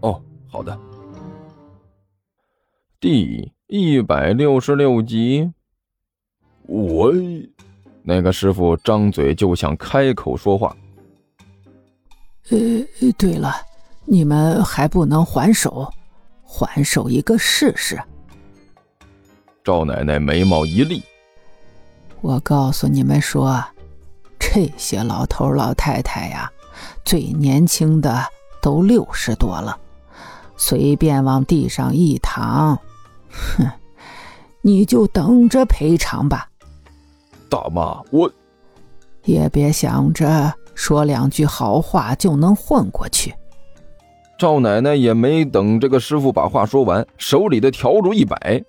[0.00, 0.78] 哦，好的。
[3.00, 5.52] 第一百六十六集，
[6.66, 7.12] 我。
[8.02, 10.74] 那个师傅张嘴就想开口说话。
[12.48, 12.58] 呃，
[13.18, 13.52] 对了，
[14.06, 15.92] 你们还不能还手，
[16.42, 18.02] 还手一个试试。
[19.62, 21.02] 赵奶奶眉毛一立，
[22.22, 23.62] 我告诉你们说，
[24.38, 26.50] 这些老头老太太呀，
[27.04, 28.24] 最年轻的
[28.62, 29.78] 都六十多了，
[30.58, 32.78] 随便往地上一躺，
[33.56, 33.64] 哼，
[34.60, 36.50] 你就等着赔偿吧。
[37.48, 38.30] 大妈，我
[39.24, 43.32] 也别想着说两句好话就能混过去。
[44.38, 48.62] 赵奶奶也没等这个师傅把话说完，手里的笤帚一摆：“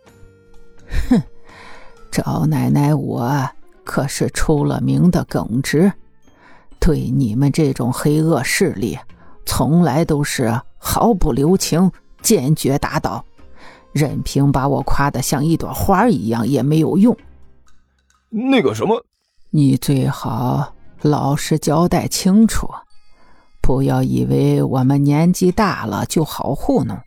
[1.09, 1.21] 哼，
[2.09, 3.49] 赵奶奶，我
[3.83, 5.91] 可是出了名的耿直，
[6.79, 8.97] 对你们这种黑恶势力，
[9.59, 13.25] 从来都是毫不留情，坚决打倒。
[13.91, 17.13] 任凭把我夸得像一朵花一样，也没有用。”
[18.31, 19.03] 那个什么，
[19.49, 22.69] 你最好老实交代清楚，
[23.61, 26.97] 不要以为我们年纪大了就好糊弄。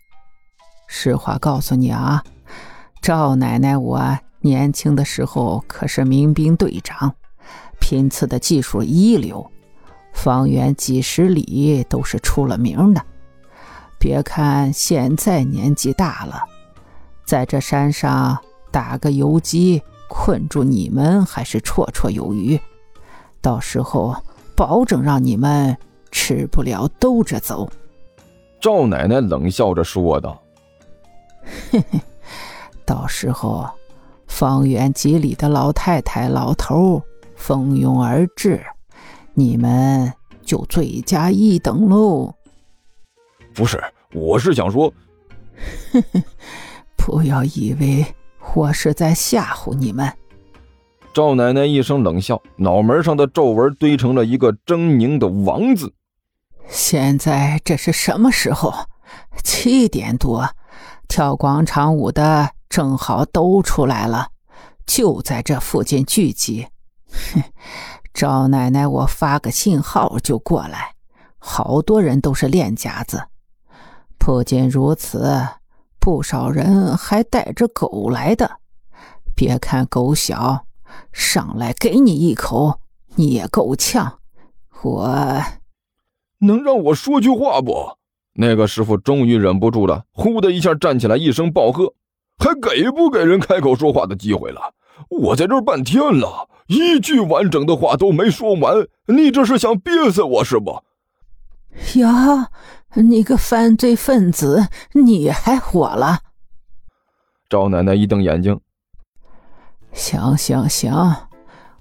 [0.87, 2.23] 实话告诉你啊，
[3.01, 7.15] 赵奶奶我年轻的时候可是民兵队长，
[7.81, 9.51] 拼刺的技术一流，
[10.23, 13.05] 方圆几十里都是出了名的。
[13.99, 16.45] 别看现在年纪大了，
[17.25, 18.39] 在这山上
[18.71, 19.83] 打个游击。
[20.09, 22.61] 困住你们还是绰绰有余，
[23.41, 24.15] 到时候
[24.55, 25.75] 保证让你们
[26.11, 27.69] 吃不了兜着走。”
[28.61, 30.41] 赵奶奶冷笑着说道
[31.71, 31.99] ，“嘿嘿，
[32.85, 33.67] 到时候
[34.27, 37.03] 方圆几里的老太太、老头
[37.35, 38.63] 蜂拥而至，
[39.33, 40.13] 你们
[40.45, 42.35] 就罪加一等喽。
[43.55, 43.83] ”“不是，
[44.13, 44.93] 我是想说，
[46.97, 48.05] 不要以为。”
[48.55, 50.13] 我是在吓唬你们。
[51.15, 55.95] 赵奶奶一声冷笑，脑门上的皱纹堆成了一个狰狞的王字。
[56.69, 58.75] 现在这是什么时候？
[59.43, 60.51] 七点多，
[61.09, 64.29] 跳广场舞的正好都出来了，
[64.85, 66.67] 就在这附近聚集。
[67.33, 67.43] 哼，
[68.13, 70.95] 赵奶奶，我发个信号就过来。
[71.39, 73.25] 好多人都是练家子。
[74.19, 75.49] 不仅如此。
[75.99, 78.59] 不少人还带着狗来的，
[79.37, 80.67] 别看狗小，
[81.13, 82.81] 上来给你一口，
[83.15, 84.19] 你也够呛。
[84.83, 85.41] 我
[86.41, 87.99] 能让我说句话不？
[88.33, 91.95] 那个师傅终于忍不住了，呼的一下站起来，一声暴喝
[92.43, 94.75] ：“还给不给人开口说话的机会了？
[95.09, 100.83] 我在这儿半天了，一句完整的话都没说完，你这是想憋死我是不？”
[102.01, 102.49] 呀。
[102.95, 106.19] 你个犯罪分子，你还火了？
[107.49, 108.61] 赵奶奶一瞪眼睛。
[109.95, 110.93] 行行行，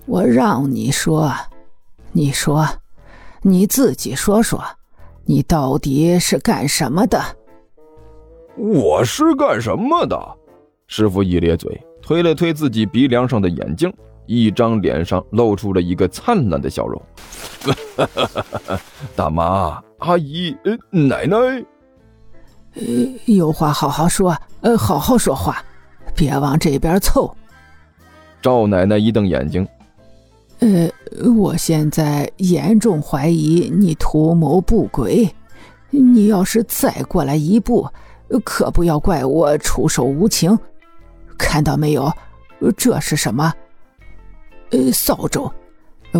[0.05, 1.29] 我让你说，
[2.13, 2.65] 你说，
[3.41, 4.63] 你自己说说，
[5.25, 7.21] 你到底是干什么的？
[8.55, 10.17] 我是干什么的？
[10.87, 13.91] 师傅一咧嘴，推了推自己鼻梁上的眼镜，
[14.25, 17.01] 一张脸上露出了一个灿烂的笑容。
[19.15, 19.81] 大妈。
[19.99, 21.37] 阿姨，呃，奶奶，
[22.73, 22.83] 呃，
[23.25, 25.63] 有话好好说，呃，好好说话，
[26.15, 27.31] 别往这边凑。
[28.41, 29.67] 赵奶奶一瞪眼睛，
[30.57, 30.89] 呃，
[31.35, 35.31] 我现在严重怀疑你图谋不轨，
[35.91, 37.87] 你要是再过来一步，
[38.43, 40.57] 可不要怪我出手无情。
[41.37, 42.11] 看到没有？
[42.77, 43.53] 这是什么？
[44.71, 45.51] 呃，扫帚。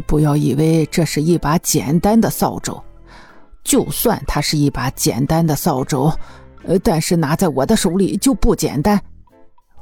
[0.07, 2.81] 不要以为这是一把简单的扫帚。
[3.63, 6.11] 就算它是一把简单的扫帚，
[6.63, 8.99] 呃，但是拿在我的手里就不简单。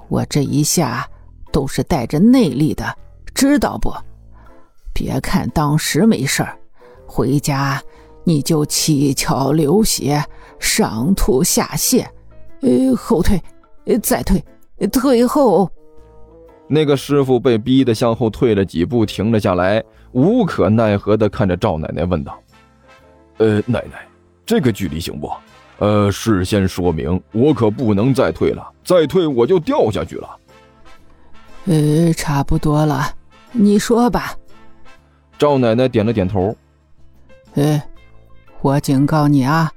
[0.09, 1.07] 我这一下
[1.51, 2.97] 都是带着内力的，
[3.33, 3.93] 知道不？
[4.93, 6.57] 别看当时没事儿，
[7.05, 7.81] 回家
[8.23, 10.21] 你就七窍流血，
[10.59, 12.05] 上吐下泻，
[12.61, 13.41] 呃，后退，
[13.85, 14.43] 呃再退，
[14.87, 15.69] 退后。
[16.67, 22.39] 那个师傅被逼得向后退了几步，停了下来，无可奈何的看着赵奶奶问道。
[23.37, 24.07] 呃，奶奶，
[24.45, 25.31] 这个距离行不？
[25.79, 30.29] 呃，事先说明，我可不能再退了，再退我就掉下去了。
[31.65, 33.15] 呃，差不多了，
[33.51, 34.35] 你说吧。
[35.37, 36.55] 赵奶奶点了点头。
[37.55, 37.81] 呃，
[38.61, 39.71] 我警告你啊，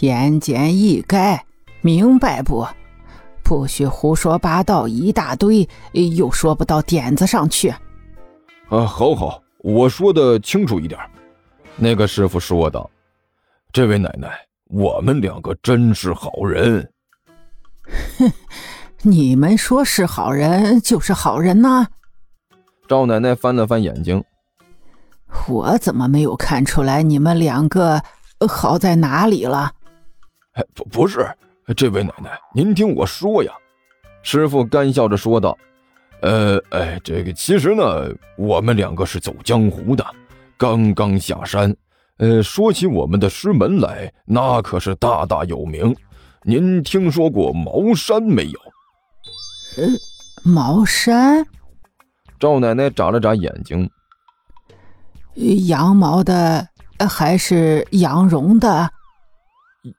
[0.00, 1.40] 言简意赅，
[1.80, 2.66] 明白不？
[3.48, 7.70] 不许胡说八道一大堆，又说不到点子上去。
[8.68, 11.00] 啊，好好，我说的清楚一点。
[11.74, 12.90] 那个师傅说道
[13.72, 16.92] ：“这位奶奶。”我们两个真是好人。
[18.18, 18.30] 哼，
[19.00, 21.86] 你们说是好人就是好人呐。
[22.86, 24.22] 赵奶奶翻了翻眼睛，
[25.48, 28.02] 我怎么没有看出来你们两个
[28.46, 29.72] 好在哪里了？
[30.52, 31.26] 哎，不，不是，
[31.74, 33.52] 这位奶奶，您听我说呀。
[34.22, 35.56] 师傅干笑着说道
[36.22, 40.04] ：“呃，哎，这个其实呢，我们两个是走江湖的，
[40.56, 41.74] 刚刚下山。”
[42.18, 45.94] 呃，说起我们的师门来，那可是大大有名。
[46.42, 48.58] 您听说过茅山没有？
[49.76, 49.88] 呃，
[50.42, 51.46] 茅山。
[52.40, 53.88] 赵奶奶眨了眨眼睛。
[55.68, 56.66] 羊毛的
[57.08, 58.90] 还是羊绒的？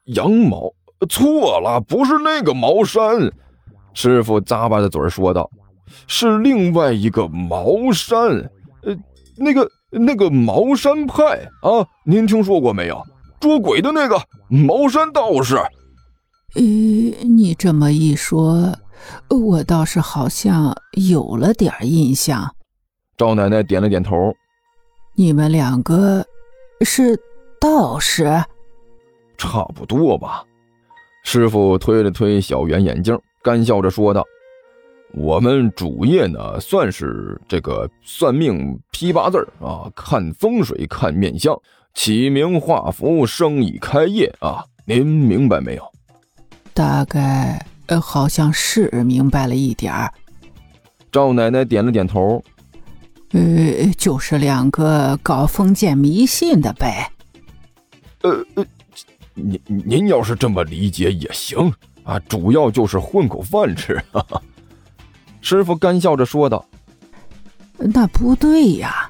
[0.07, 0.69] 羊毛？
[1.07, 3.31] 错了，不是那个茅山。
[3.93, 5.49] 师傅咂巴着嘴说道
[6.07, 8.19] ：“是另外一个茅山。
[8.83, 8.95] 呃，
[9.37, 13.03] 那个。”那个茅山派啊，您听说过没有？
[13.39, 15.55] 捉鬼的那个茅山道士。
[15.55, 18.71] 呃，你这么一说，
[19.29, 22.53] 我倒是好像有了点印象。
[23.17, 24.31] 赵奶奶点了点头。
[25.15, 26.23] 你们两个
[26.81, 27.19] 是
[27.59, 28.43] 道士？
[29.39, 30.43] 差不多吧。
[31.31, 34.25] 师傅推了推小圆眼镜，干笑着说道。
[35.13, 41.55] 我们主业呢，算是这个算命、批八字啊，看风水、看面相、
[41.93, 45.83] 起名画符、生意开业啊，您明白没有？
[46.73, 50.11] 大概呃，好像是明白了一点儿。
[51.11, 52.43] 赵奶奶点了点头。
[53.33, 57.11] 呃，就是两个搞封建迷信的呗。
[58.23, 58.65] 呃呃，
[59.43, 61.71] 您您要是这么理解也行
[62.03, 63.95] 啊，主要就是混口饭吃。
[64.11, 64.41] 哈哈。
[65.41, 66.65] 师傅干笑着说道
[67.77, 69.09] ：“那不对呀。”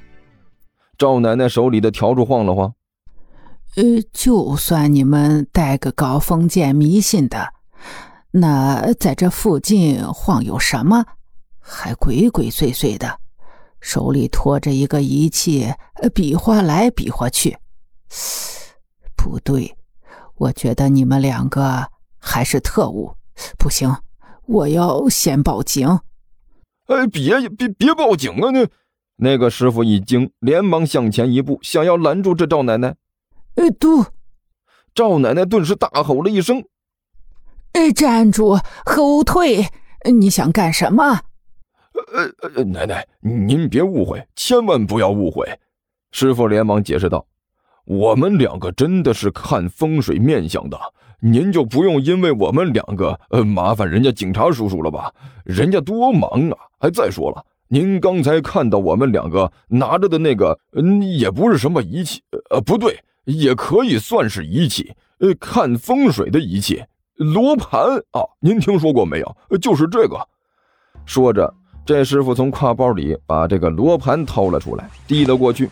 [0.98, 2.74] 赵奶奶手里的笤帚晃了晃。
[3.76, 7.54] “呃，就算你们带个搞封建迷信的，
[8.32, 11.06] 那在这附近晃悠什么？
[11.60, 13.20] 还鬼鬼祟祟的，
[13.80, 15.72] 手里托着一个仪器，
[16.14, 17.58] 比划来比划去。
[19.16, 19.76] 不对，
[20.40, 21.88] 我觉得你们两个
[22.18, 23.16] 还是特务。
[23.58, 23.96] 不行，
[24.48, 26.00] 我要先报警。”
[26.88, 28.50] 哎，别别别报警啊！
[28.52, 28.68] 那
[29.18, 32.96] 那个师傅一惊，连忙向前一步，想要拦住这赵奶奶。
[33.56, 34.06] 哎，嘟！
[34.96, 36.66] 赵奶奶顿时大吼了一声
[37.74, 39.68] ：“哎，站住，后退！
[40.12, 41.22] 你想干什么？”
[42.14, 45.60] 呃呃，奶奶，您别误会，千万不要误会。
[46.12, 47.28] 师傅连忙解释道
[47.90, 50.80] ：“我们两个真的是看风水面相的。”
[51.22, 55.12] 您就不用因为我们两个呃麻烦人家警察叔叔了吧？
[55.44, 56.58] 人家多忙啊！
[56.80, 62.22] 还再说了，您刚才看到我们两个拿着的那个，嗯，也不是什么仪器，
[62.52, 66.82] 呃，不对，也可以算是仪器，呃，看风水的仪器，
[67.16, 67.82] 罗盘
[68.12, 69.36] 啊，您听说过没有？
[69.60, 70.18] 就是这个。
[71.06, 71.54] 说着，
[71.86, 75.70] 这师傅从挎包里把这个罗盘掏了出来，递了过去。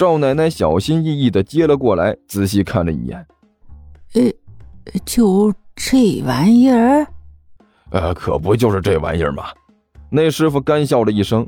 [0.00, 3.26] 赵奶奶小心翼翼地接了过来，仔细看了一眼，
[4.14, 4.32] 呃。
[5.04, 7.06] 就这玩意儿，
[7.90, 9.48] 呃，可不就是这玩意儿吗？
[10.08, 11.46] 那师傅干笑了一声，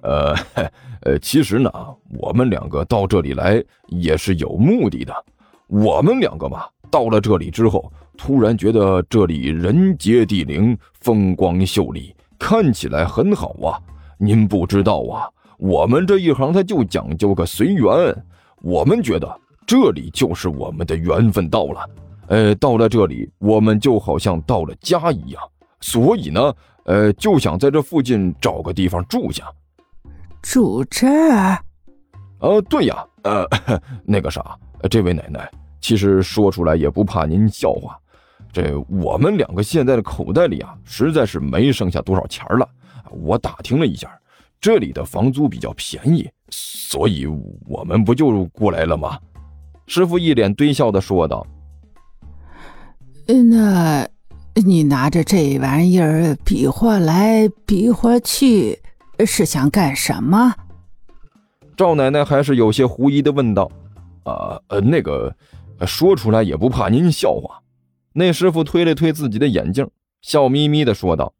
[0.00, 0.34] 呃，
[1.06, 1.70] 呃，其实呢，
[2.18, 5.14] 我们两个到这里来也是有目的的。
[5.68, 13.78] 我们两个嘛，到了这里之后，突然觉得这里人杰地灵，风光秀丽，看起来很好啊。
[14.18, 17.86] 您不知道啊，我们这一行他就讲究个随缘，
[18.62, 21.88] 我们觉得这里就是我们的缘分到了。
[22.28, 25.42] 呃，到了这里，我们就好像到了家一样，
[25.80, 26.54] 所以呢，
[26.84, 29.44] 呃，就想在这附近找个地方住下。
[30.40, 31.58] 住这儿？
[32.40, 33.46] 呃，对呀，呃，
[34.04, 34.56] 那个啥，
[34.90, 37.98] 这位奶奶，其实说出来也不怕您笑话，
[38.52, 42.66] 这我们两个现在的口袋里啊，实在是没剩下多少钱了。
[43.10, 44.10] 我打听了一下，
[44.62, 47.26] 这里的房租比较便宜，所以
[47.66, 49.18] 我们不就过来了吗？
[49.88, 51.44] 师傅一脸堆笑的说道。
[53.26, 54.08] 那，
[54.64, 58.78] 你拿着这玩意儿比划来比划去，
[59.26, 60.54] 是想干什么？
[61.76, 63.68] 赵奶奶还是有些狐疑的问道
[64.22, 65.34] ：“啊，呃，那个，
[65.84, 67.60] 说出来也不怕您笑话。
[68.12, 69.88] 那师傅推了推自己的眼镜，
[70.20, 71.32] 笑眯眯的说道：“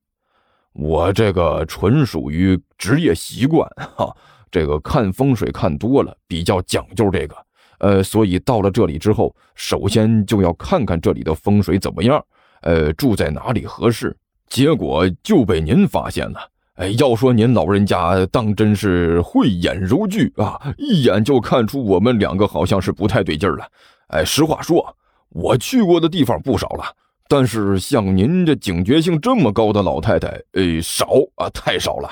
[0.73, 4.15] 我这个纯属于职业习惯，哈，
[4.51, 7.37] 这个看风水看多了，比较讲究这个。
[7.79, 12.25] 呃，所以到了这里之后，首先就要看看这里的风水怎么样，
[12.63, 14.17] 呃，住在哪里合适。
[14.49, 16.41] 结果就被您发现了。
[16.75, 23.67] 哎，要说您老人家当真是慧眼如炬啊，一眼就看出我们两个好像是不太对劲了。
[24.09, 24.97] 哎，实话说。”
[25.35, 26.85] 我去过的地方不少了，
[27.35, 32.11] 但是像您这警觉性这么高的老太太，呃，少啊，太少了。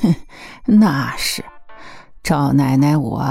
[0.00, 0.14] 哼，
[0.64, 1.44] 那是，
[2.22, 3.22] 赵奶奶，我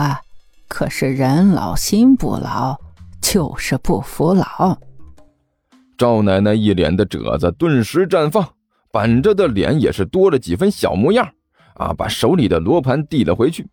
[0.67, 2.77] 可是人老心不老，
[3.19, 4.77] 就是不服老。
[5.97, 8.47] 赵奶奶一脸的褶子顿时绽放，
[8.91, 11.27] 板着的脸也是多了几分小模样，
[11.77, 13.65] 啊，把手里的罗盘递了回去。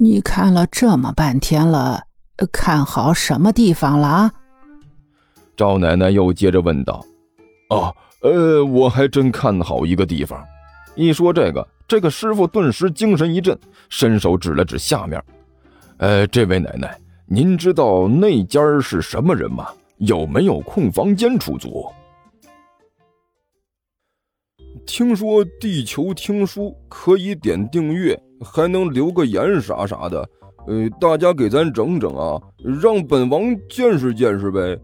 [0.00, 2.02] 你看了这么半天了。
[2.50, 4.32] 看好什么地方了？
[5.62, 7.00] 赵奶奶又接着问道
[7.70, 10.44] ：“哦，呃，我还真看好一个地方。”
[10.96, 13.56] 一说这个，这个师傅顿时精神一振，
[13.88, 15.22] 伸手指了指下面
[15.98, 19.68] ：“呃，这位奶奶，您知道那家是什么人吗？
[19.98, 21.86] 有没有空房间出租？”
[24.84, 30.28] 听说地球听书可以点订阅，还能留个言啥啥的。
[30.66, 32.42] 呃，大家给咱整整啊，
[32.82, 34.76] 让本王见识见识呗。